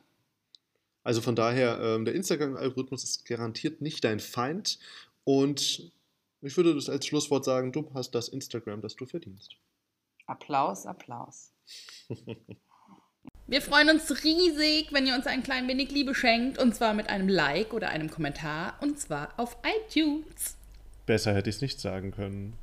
Also 1.06 1.20
von 1.20 1.36
daher, 1.36 1.78
ähm, 1.80 2.04
der 2.04 2.16
Instagram-Algorithmus 2.16 3.04
ist 3.04 3.24
garantiert 3.26 3.80
nicht 3.80 4.02
dein 4.02 4.18
Feind. 4.18 4.80
Und 5.22 5.92
ich 6.42 6.56
würde 6.56 6.74
das 6.74 6.88
als 6.88 7.06
Schlusswort 7.06 7.44
sagen, 7.44 7.70
du 7.70 7.88
hast 7.94 8.10
das 8.10 8.26
Instagram, 8.28 8.80
das 8.80 8.96
du 8.96 9.06
verdienst. 9.06 9.54
Applaus, 10.26 10.84
Applaus. 10.84 11.52
Wir 13.46 13.62
freuen 13.62 13.90
uns 13.90 14.24
riesig, 14.24 14.92
wenn 14.92 15.06
ihr 15.06 15.14
uns 15.14 15.28
ein 15.28 15.44
klein 15.44 15.68
wenig 15.68 15.92
Liebe 15.92 16.12
schenkt. 16.12 16.58
Und 16.58 16.74
zwar 16.74 16.92
mit 16.92 17.08
einem 17.08 17.28
Like 17.28 17.72
oder 17.72 17.90
einem 17.90 18.10
Kommentar. 18.10 18.76
Und 18.80 18.98
zwar 18.98 19.32
auf 19.38 19.56
iTunes. 19.62 20.56
Besser 21.06 21.32
hätte 21.34 21.50
ich 21.50 21.54
es 21.56 21.62
nicht 21.62 21.78
sagen 21.78 22.10
können. 22.10 22.58